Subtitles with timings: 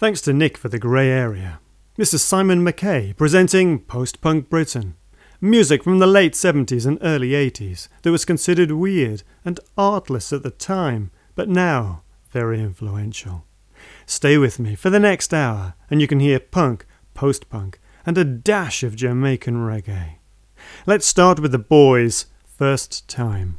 [0.00, 1.60] Thanks to Nick for the grey area.
[1.96, 4.96] This is Simon McKay presenting Post Punk Britain.
[5.42, 10.42] Music from the late 70s and early 80s that was considered weird and artless at
[10.42, 13.44] the time, but now very influential.
[14.06, 18.16] Stay with me for the next hour and you can hear punk, post punk, and
[18.16, 20.14] a dash of Jamaican reggae.
[20.86, 23.58] Let's start with the boys first time.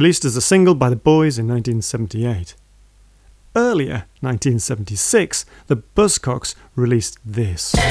[0.00, 2.54] released as a single by the Boys in 1978.
[3.54, 7.74] Earlier, 1976, the Buzzcocks released this.
[7.74, 7.82] If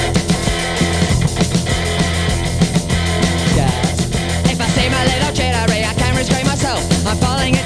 [4.60, 5.30] I see my little
[5.86, 6.82] I can't restrain myself.
[7.06, 7.59] I'm falling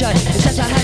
[0.00, 0.16] judge.
[0.28, 0.79] It's such a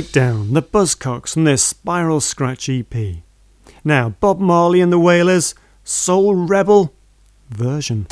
[0.00, 2.94] Breakdown, the Buzzcocks from their Spiral Scratch EP.
[3.84, 5.54] Now, Bob Marley and the Wailers,
[5.84, 6.94] Soul Rebel
[7.50, 8.06] version.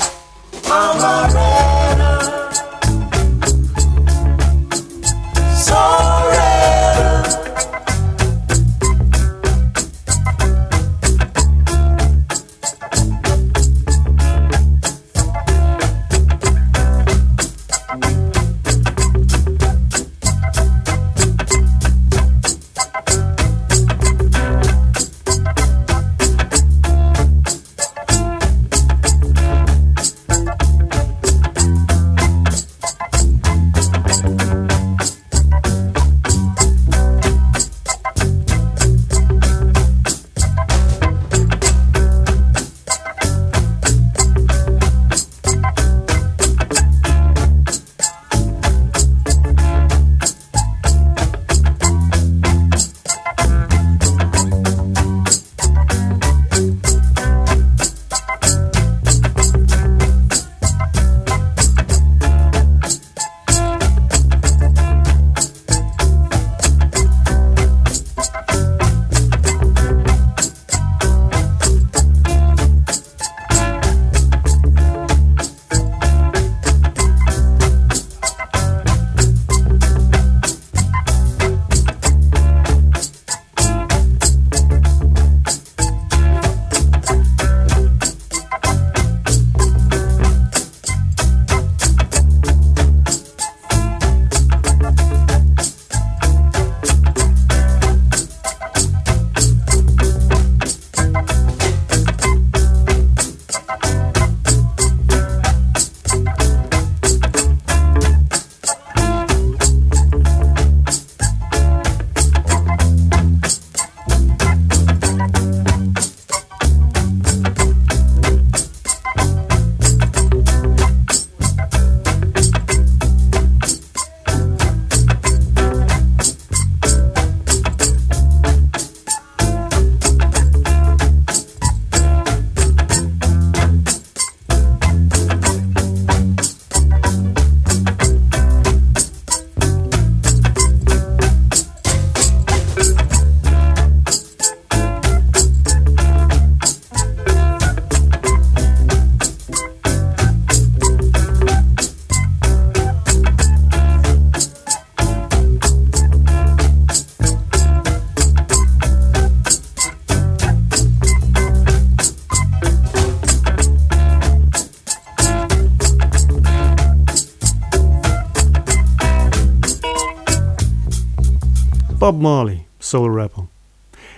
[172.09, 173.51] Bob Marley, Soul Rebel.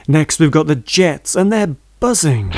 [0.07, 2.53] Next, we've got the Jets, and they're buzzing.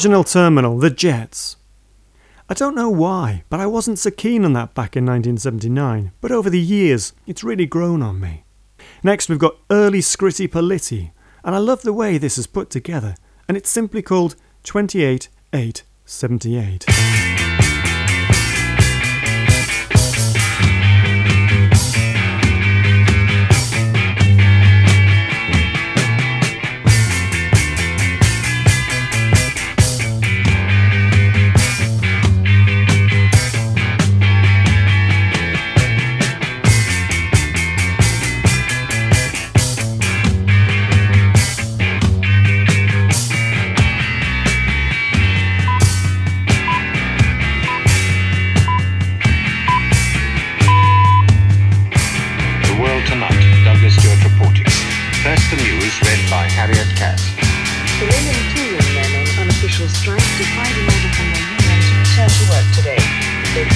[0.00, 1.58] Original Terminal, The Jets.
[2.48, 6.32] I don't know why, but I wasn't so keen on that back in 1979, but
[6.32, 8.44] over the years, it's really grown on me.
[9.04, 11.10] Next, we've got Early Scritti Politti,
[11.44, 13.14] and I love the way this is put together,
[13.46, 17.39] and it's simply called 28878.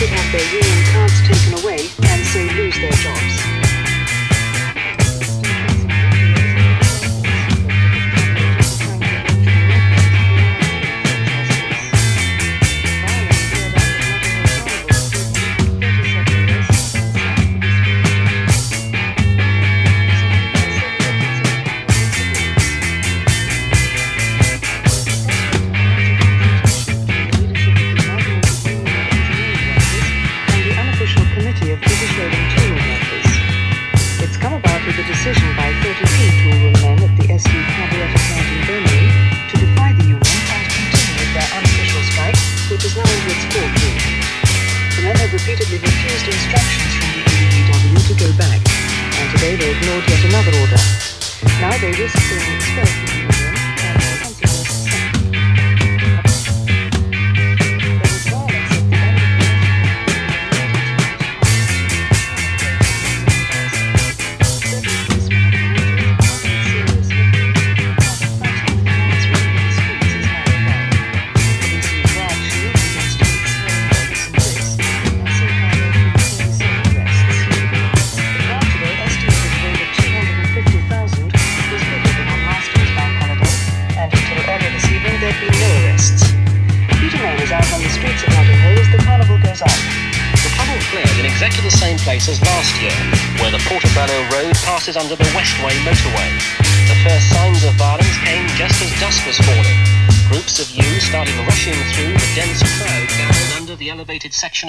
[0.07, 0.84] Section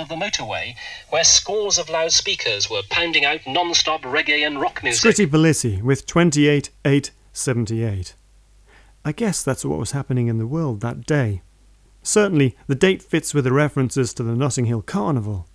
[0.05, 0.75] of the motorway
[1.09, 5.15] where scores of loudspeakers were pounding out non-stop reggae and rock music.
[5.15, 8.15] Scritti Politti with 28878.
[9.03, 11.41] I guess that's what was happening in the world that day.
[12.03, 15.47] Certainly, the date fits with the references to the Notting Hill Carnival,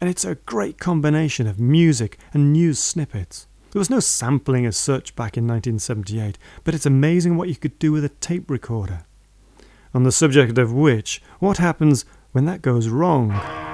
[0.00, 3.48] and it's a great combination of music and news snippets.
[3.72, 7.78] There was no sampling as such back in 1978, but it's amazing what you could
[7.78, 9.04] do with a tape recorder.
[9.92, 13.65] On the subject of which, what happens when that goes wrong?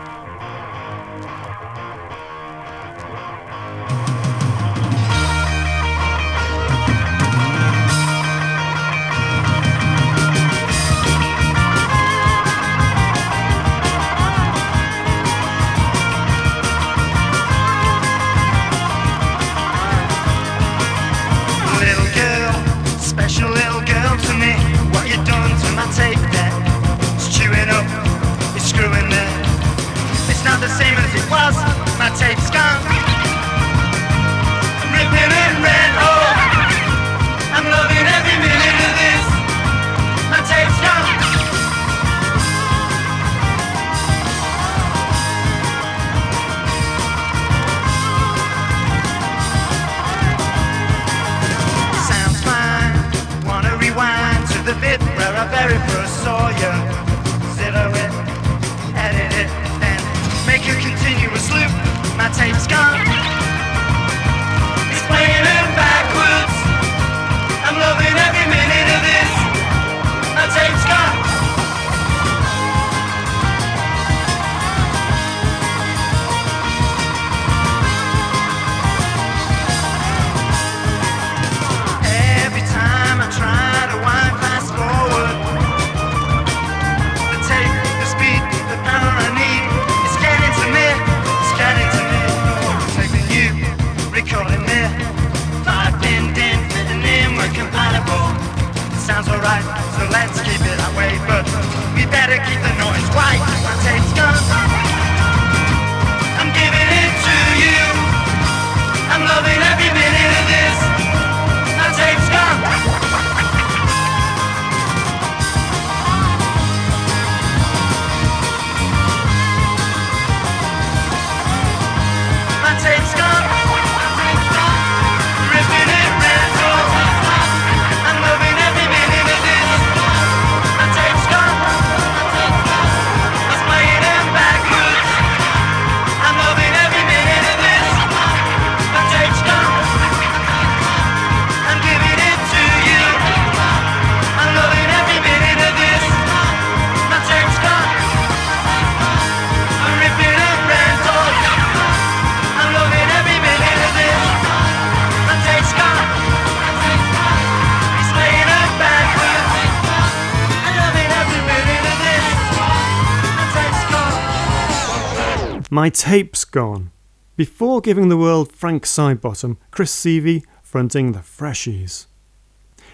[165.83, 166.93] My tape's gone.
[167.35, 172.07] Before giving the world Frank Sidebottom, Chris Sievey fronting the Freshies.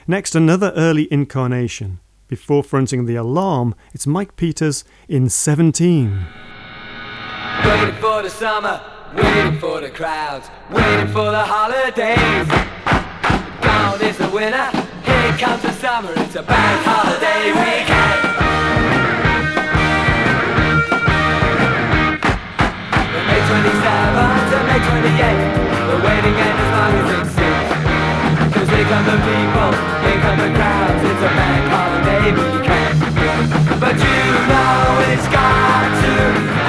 [0.06, 2.00] Next, another early incarnation.
[2.28, 6.24] Before fronting the Alarm, it's Mike Peters in 17.
[7.66, 8.80] Waiting for the summer,
[9.14, 12.48] waiting for the crowds, waiting for the holidays.
[13.60, 14.70] Gone is the winter,
[15.04, 18.27] here comes the summer, it's a bank holiday weekend.
[24.78, 27.70] 27th to May 28th, the waiting ain't as long as it seems.
[28.54, 29.70] Cause here come the people,
[30.06, 32.96] here come the crowds, it's a bank holiday weekend.
[33.80, 34.20] But you
[34.50, 36.67] know it's got to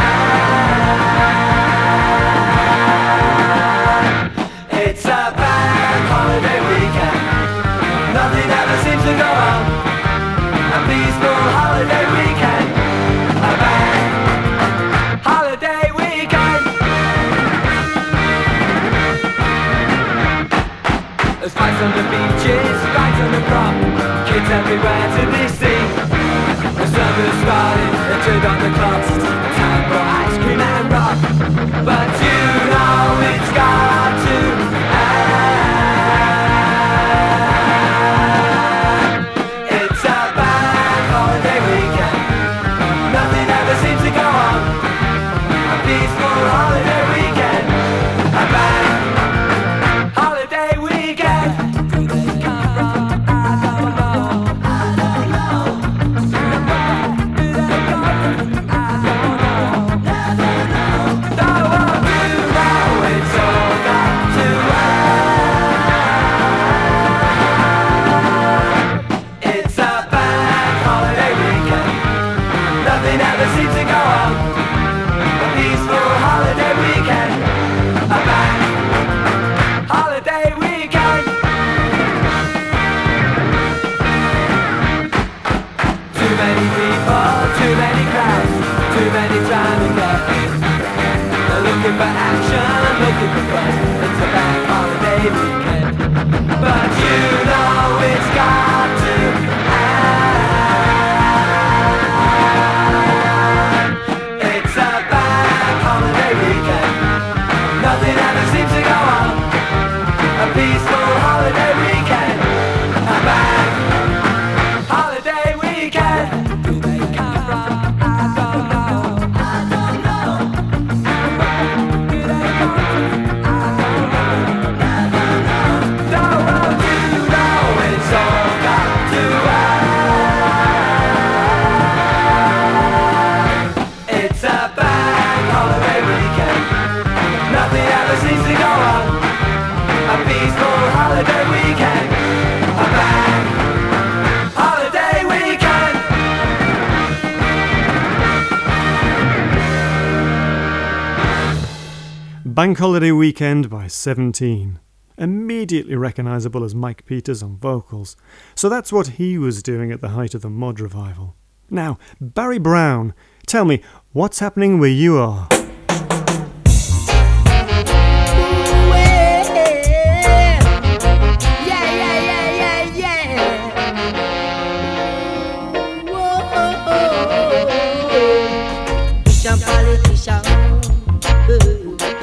[152.60, 154.82] Bank Holiday Weekend by 17.
[155.18, 158.18] Immediately recognisable as Mike Peters on vocals,
[158.54, 161.38] so that's what he was doing at the height of the mod revival.
[161.70, 163.14] Now, Barry Brown,
[163.48, 165.48] tell me, what's happening where you are?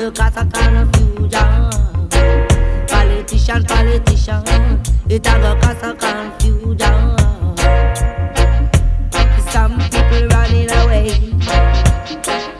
[0.07, 1.31] Uh, cause a confusion.
[2.87, 4.45] Politician, politician,
[5.09, 7.17] it a go cause a confusion.
[9.51, 11.09] Some people running away,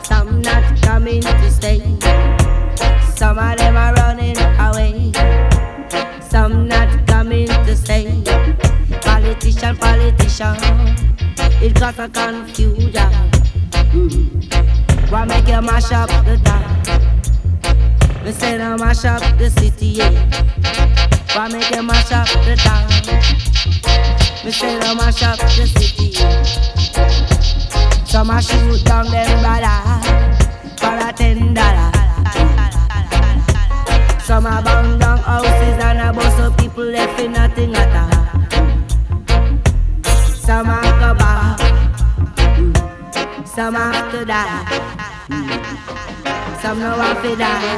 [0.03, 1.79] some not coming to stay.
[3.15, 5.11] Some of them are running away,
[6.21, 8.23] some not coming to stay.
[9.01, 10.57] Politician, politician,
[11.61, 13.11] it cause a confusion.
[15.09, 16.57] Why make you mash up the?
[18.27, 20.11] Me say no mash up the city, yeah.
[21.33, 22.85] Why make you mash up the town?
[24.43, 26.43] Me say no mash up the city, yeah.
[28.03, 29.79] Some a shoot down them brother
[30.75, 31.91] for a ten dollar.
[34.19, 38.11] Some a burn down houses and a bust up people left in nothing at all.
[40.35, 41.59] Some a go back.
[43.47, 44.87] Some have to die.
[46.61, 47.77] Some no have to die.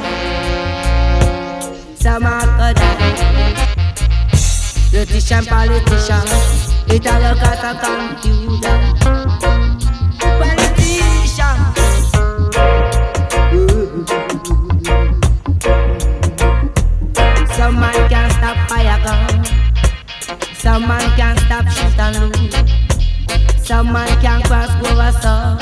[1.94, 3.10] Some have to die.
[4.90, 6.26] Politician, politician,
[6.88, 8.80] it a look at a confusion.
[10.40, 11.58] Politician.
[17.54, 19.44] Some man can't stop fire gun.
[20.54, 21.66] Some man can't stop
[22.18, 22.54] loot.
[23.58, 25.58] Some man can cross over so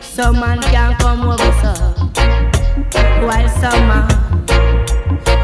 [0.00, 2.05] Some man can't come over so
[3.24, 4.08] While some man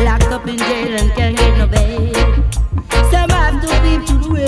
[0.00, 2.12] Locked up in jail and can't get no bail
[3.10, 4.44] Some have to leave to way.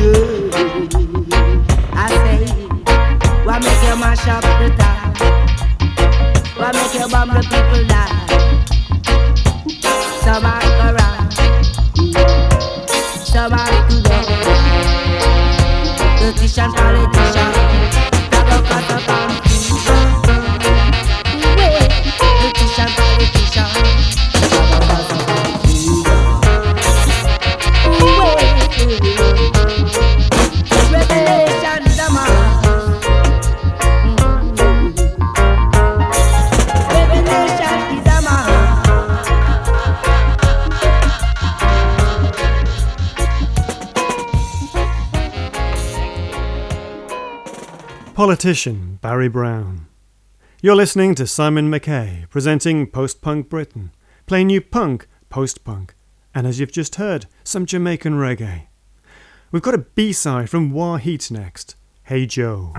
[0.00, 0.24] Yeah.
[1.92, 2.40] I say
[3.44, 5.14] Why make you mash up the town?
[6.56, 8.10] Why make you bomb the people down
[10.22, 11.32] Some are around.
[13.24, 14.26] Some are to them
[16.26, 17.56] politician, politician.
[48.26, 49.86] Politician Barry Brown.
[50.60, 53.92] You're listening to Simon McKay presenting Post Punk Britain,
[54.26, 55.94] playing you punk, post punk,
[56.34, 58.66] and as you've just heard, some Jamaican reggae.
[59.52, 61.76] We've got a B side from Wah Heat next.
[62.02, 62.72] Hey Joe.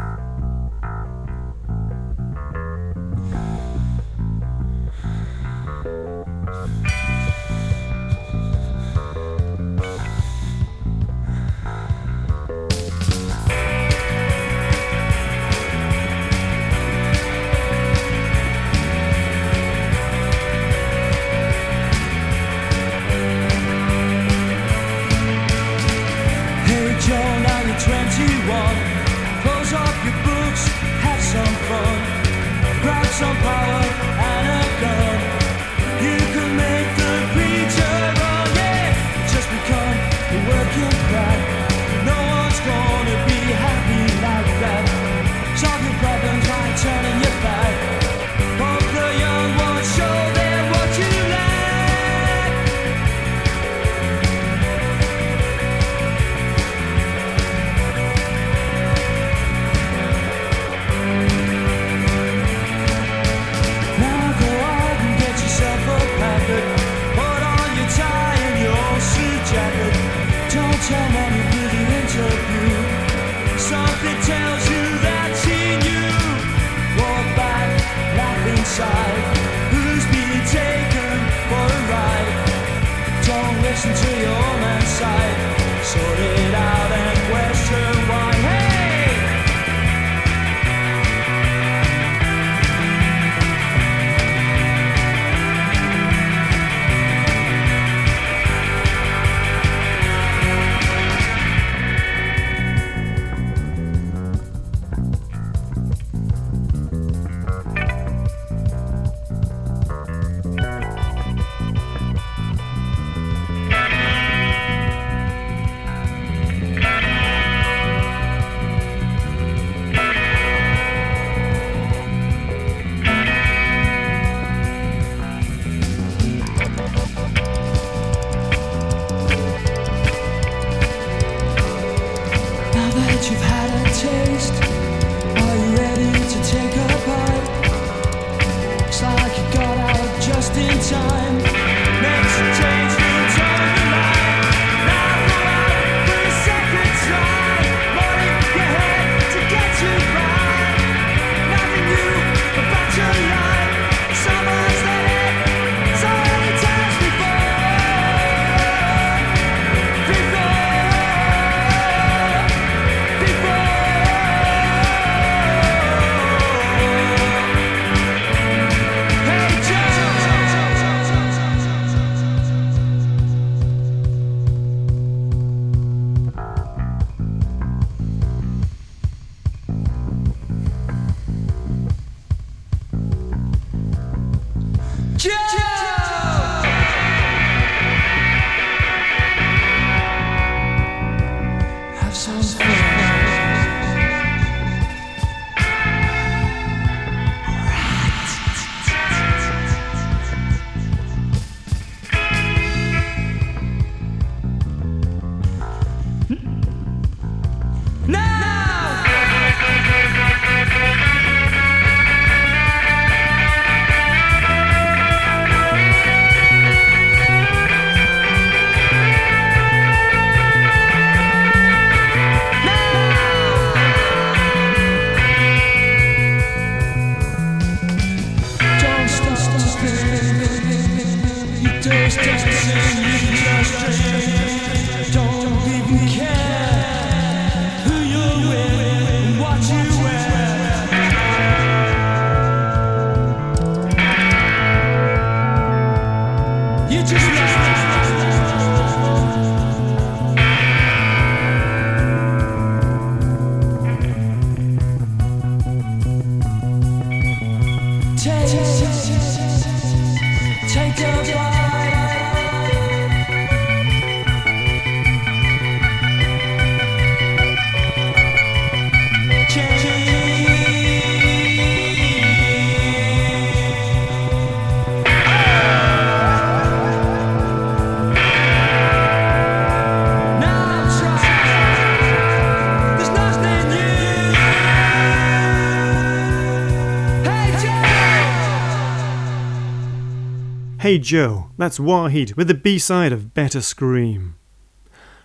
[291.00, 294.36] Joe, that's Wah Heat with the B side of Better Scream.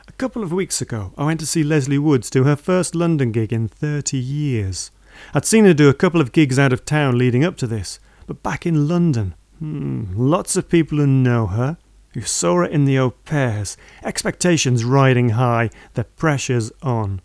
[0.08, 3.32] A couple of weeks ago, I went to see Lesley Woods do her first London
[3.32, 4.90] gig in 30 years.
[5.35, 8.00] I'd seen her do a couple of gigs out of town leading up to this,
[8.26, 11.76] but back in London, hmm, lots of people who know her,
[12.14, 17.20] who saw her in the au pairs, expectations riding high, the pressure's on.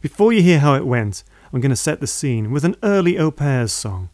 [0.00, 3.18] Before you hear how it went, I'm going to set the scene with an early
[3.18, 4.10] au pairs song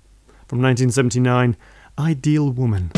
[0.47, 1.57] from 1979,
[1.99, 2.93] Ideal Woman.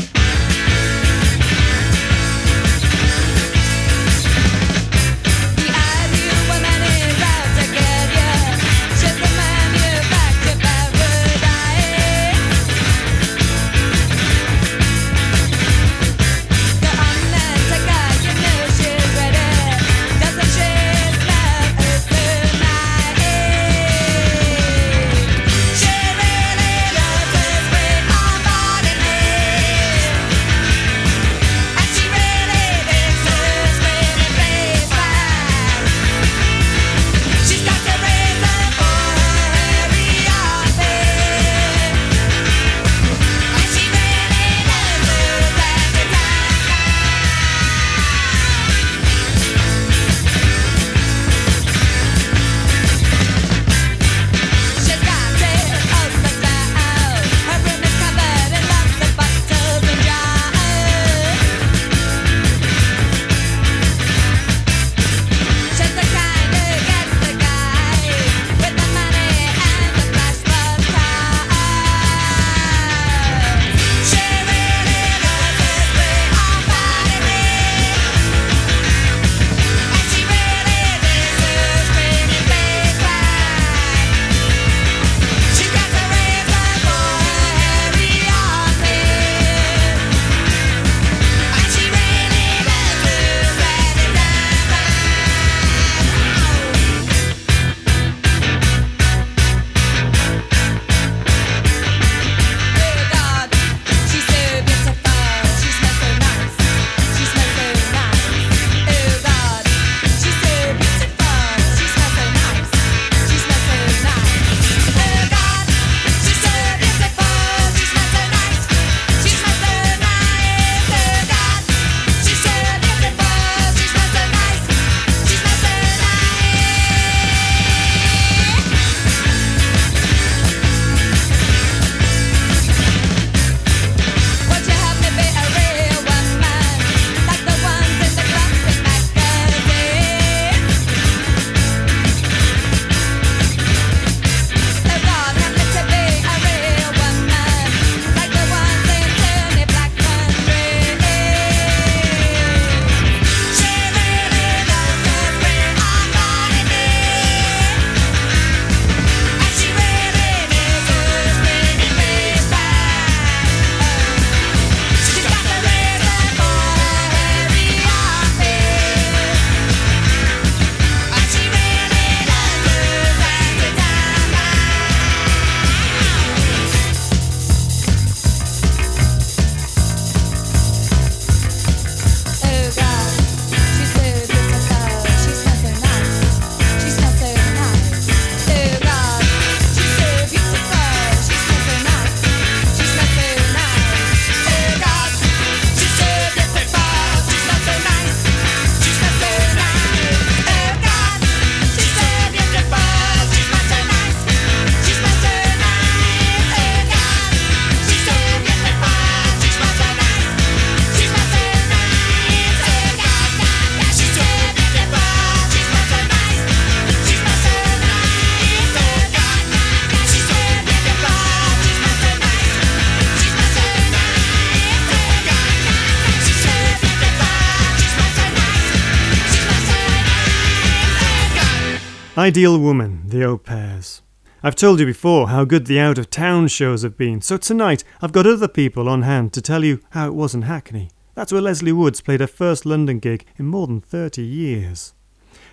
[232.29, 234.03] ideal woman, the au pairs.
[234.43, 237.83] I've told you before how good the out of town shows have been, so tonight
[238.03, 240.91] I've got other people on hand to tell you how it was in Hackney.
[241.15, 244.93] That's where Lesley Woods played her first London gig in more than 30 years.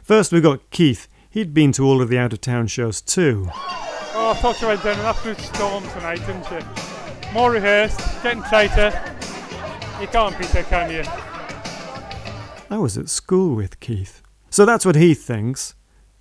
[0.03, 1.09] First, we got Keith.
[1.31, 3.49] He'd been to all of the out of town shows too.
[3.55, 7.33] Oh, I thought you went down an absolute storm tonight, didn't you?
[7.33, 8.93] More rehearsed, getting tighter.
[9.99, 11.05] You can't beat it, can you?
[12.69, 14.21] I was at school with Keith.
[14.51, 15.75] So that's what he thinks.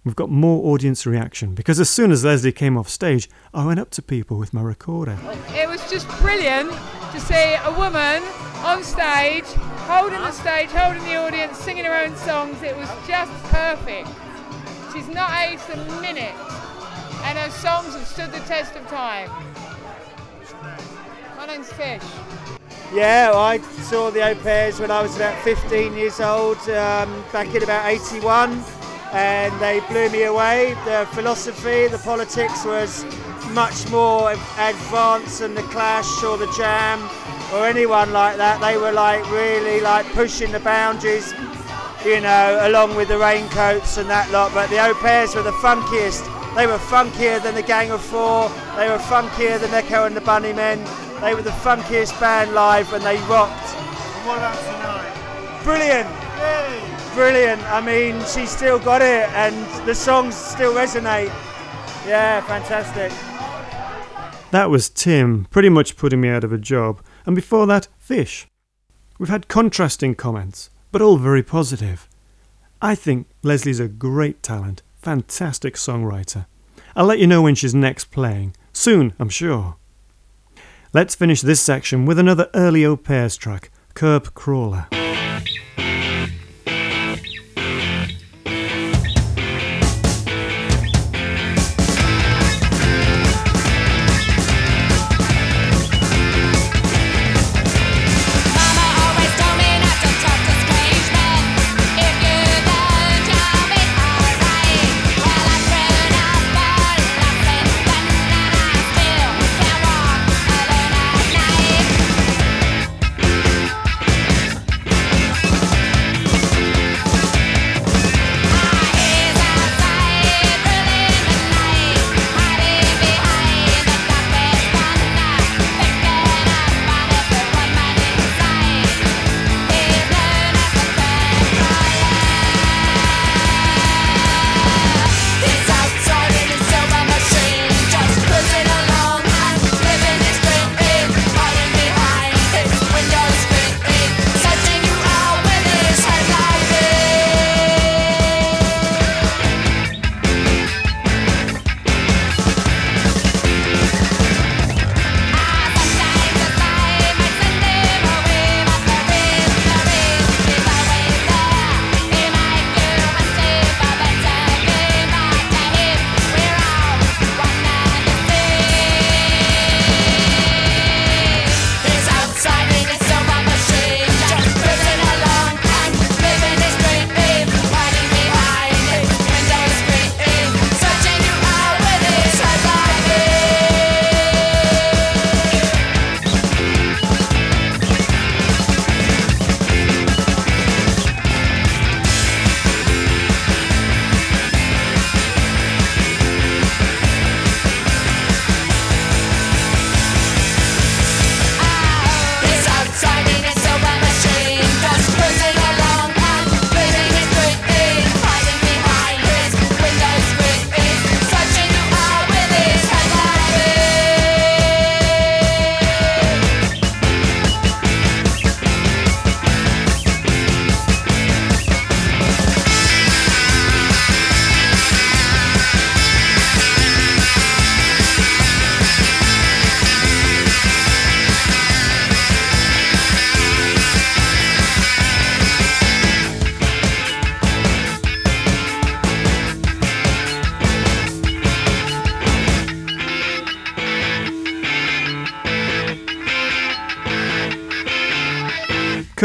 [0.06, 3.80] We've got more audience reaction because as soon as Lesley came off stage, I went
[3.80, 5.18] up to people with my recorder.
[5.50, 6.72] It was just brilliant
[7.12, 8.22] to see a woman
[8.64, 9.46] on stage,
[9.88, 12.62] holding the stage, holding the audience, singing her own songs.
[12.62, 14.08] It was just perfect.
[14.94, 16.36] She's not aged a minute,
[17.24, 19.32] and her songs have stood the test of time.
[21.36, 22.04] My name's Fish.
[22.94, 27.54] Yeah, I saw the Au Pairs when I was about 15 years old, um, back
[27.56, 28.64] in about 81,
[29.14, 30.76] and they blew me away.
[30.86, 33.06] The philosophy, the politics was
[33.52, 37.00] much more advanced than the Clash or the Jam
[37.54, 38.60] or anyone like that.
[38.60, 41.34] They were like really like pushing the boundaries,
[42.06, 44.54] you know, along with the raincoats and that lot.
[44.54, 46.24] But the Au Pairs were the funkiest.
[46.56, 48.50] They were funkier than the Gang of Four.
[48.78, 50.84] They were funkier than Echo and the Bunnymen.
[51.22, 53.76] They were the funkiest band live and they rocked.
[53.76, 55.64] And What about tonight?
[55.64, 56.95] Brilliant.
[57.16, 57.64] Brilliant.
[57.72, 59.56] I mean, she still got it and
[59.88, 61.32] the songs still resonate.
[62.06, 63.12] Yeah, fantastic.
[64.52, 68.48] That was Tim, pretty much putting me out of a job, and before that, Fish.
[69.18, 72.08] We've had contrasting comments, but all very positive.
[72.82, 76.46] I think Lesley's a great talent, fantastic songwriter.
[76.96, 78.56] I'll let you know when she's next playing.
[78.74, 79.78] Soon, I'm sure.
[80.94, 84.88] Let's finish this section with another early Au Pairs track, Kerb Crawler.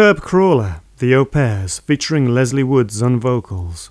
[0.00, 3.90] Kerb Crawler, The Au Pairs, featuring Lesley Woods on vocals.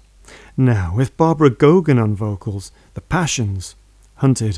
[0.58, 3.76] Now, with Barbara Gogan on vocals, The Passions,
[4.16, 4.58] Hunted.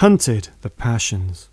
[0.00, 1.48] Hunted the Passions.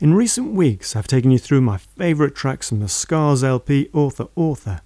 [0.00, 4.28] In recent weeks, I've taken you through my favourite tracks from the Scars LP Author
[4.34, 4.80] Author.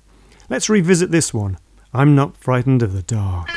[0.48, 1.58] Let's revisit this one
[1.94, 3.48] I'm Not Frightened of the Dark.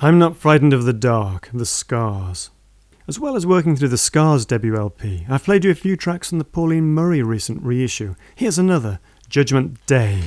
[0.00, 2.50] I'm not frightened of the dark, the scars.
[3.08, 6.38] As well as working through the Scars WLP, I've played you a few tracks from
[6.38, 8.14] the Pauline Murray recent reissue.
[8.36, 10.22] Here's another, Judgment Day.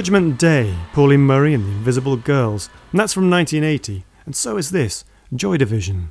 [0.00, 4.70] Judgment Day, Pauline Murray and the Invisible Girls, and that's from 1980, and so is
[4.70, 6.08] this, Joy Division.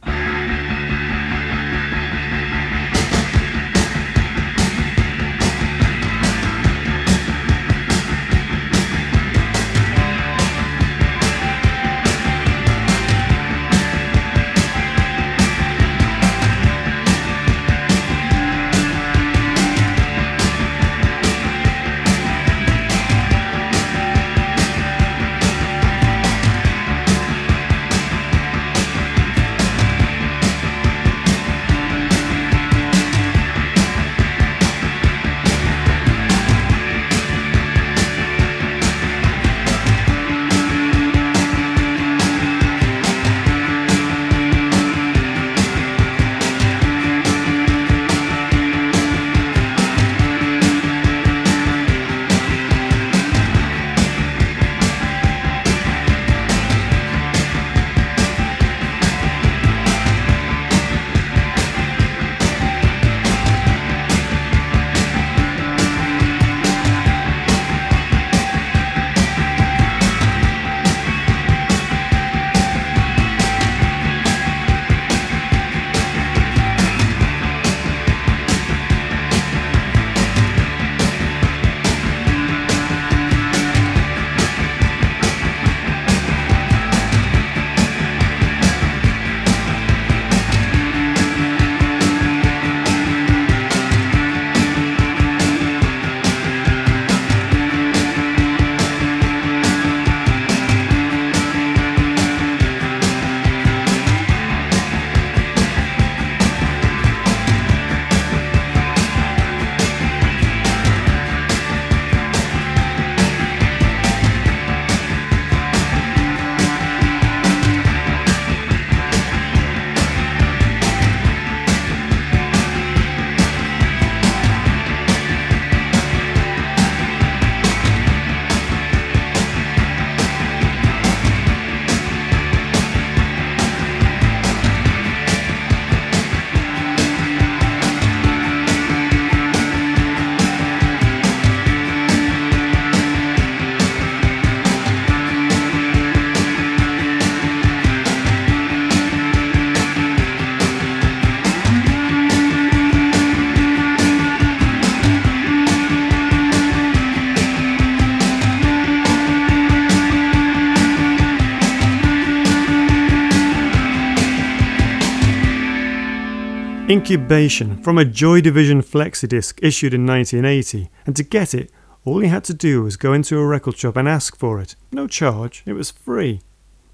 [166.90, 171.72] Incubation from a Joy Division flexi-disc issued in 1980, and to get it,
[172.04, 174.76] all he had to do was go into a record shop and ask for it.
[174.92, 176.42] No charge, it was free.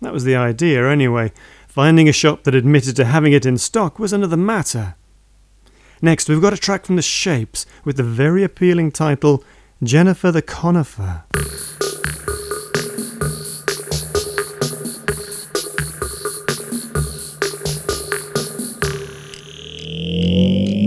[0.02, 1.32] That was the idea, anyway.
[1.70, 4.96] Finding a shop that admitted to having it in stock was another matter.
[6.02, 9.46] Next, we've got a track from The Shapes with the very appealing title
[9.82, 11.24] Jennifer the Conifer.
[20.16, 20.85] Mm-hmm.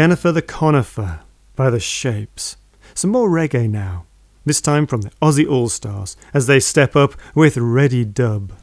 [0.00, 1.20] Jennifer the Conifer
[1.56, 2.56] by The Shapes.
[2.94, 4.06] Some more reggae now,
[4.46, 8.59] this time from the Ossie All Stars as they step up with Ready Dub.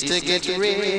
[0.00, 0.89] Sister, get ready.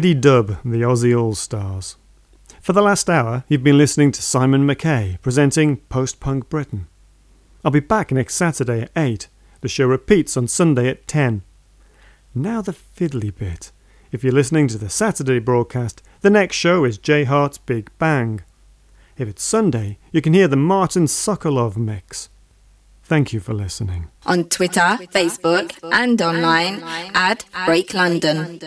[0.00, 1.96] Ready Dub, the Ossie All Stars.
[2.62, 6.86] For the last hour, you've been listening to Simon McKay presenting Post Punk Britain.
[7.62, 9.28] I'll be back next Saturday at 8.
[9.60, 11.42] The show repeats on Sunday at 10.
[12.34, 13.72] Now the fiddly bit.
[14.10, 18.40] If you're listening to the Saturday broadcast, the next show is J Hart's Big Bang.
[19.18, 22.30] If it's Sunday, you can hear the Martin Sokolov mix.
[23.02, 24.08] Thank you for listening.
[24.24, 26.82] On Twitter, Facebook, and online
[27.14, 28.58] at Break London.